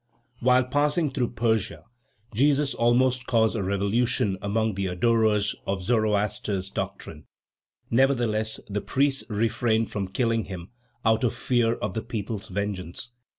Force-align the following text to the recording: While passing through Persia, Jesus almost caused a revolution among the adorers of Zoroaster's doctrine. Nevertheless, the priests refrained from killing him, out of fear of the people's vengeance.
While 0.39 0.63
passing 0.63 1.11
through 1.11 1.33
Persia, 1.33 1.83
Jesus 2.33 2.73
almost 2.73 3.27
caused 3.27 3.55
a 3.55 3.61
revolution 3.61 4.35
among 4.41 4.73
the 4.73 4.87
adorers 4.87 5.55
of 5.67 5.83
Zoroaster's 5.83 6.71
doctrine. 6.71 7.25
Nevertheless, 7.91 8.59
the 8.67 8.81
priests 8.81 9.23
refrained 9.29 9.91
from 9.91 10.07
killing 10.07 10.45
him, 10.45 10.71
out 11.05 11.23
of 11.23 11.35
fear 11.35 11.75
of 11.75 11.93
the 11.93 12.01
people's 12.01 12.47
vengeance. 12.47 13.11